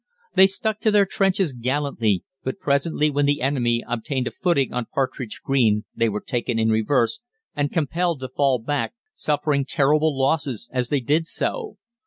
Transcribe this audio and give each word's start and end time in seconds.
They 0.33 0.47
stuck 0.47 0.79
to 0.79 0.89
their 0.89 1.05
trenches 1.05 1.53
gallantly, 1.53 2.23
but 2.43 2.57
presently 2.57 3.11
when 3.11 3.27
the 3.27 3.39
enemy 3.39 3.83
obtained 3.87 4.25
a 4.25 4.31
footing 4.31 4.73
on 4.73 4.87
Partridge 4.91 5.41
Green 5.45 5.85
they 5.95 6.09
were 6.09 6.21
taken 6.21 6.57
in 6.57 6.69
reverse, 6.71 7.19
and 7.55 7.71
compelled 7.71 8.21
to 8.21 8.29
fall 8.29 8.57
back, 8.57 8.93
suffering 9.13 9.63
terrible 9.63 10.17
losses 10.17 10.71
as 10.73 10.89
they 10.89 11.01
did 11.01 11.27
so. 11.27 11.77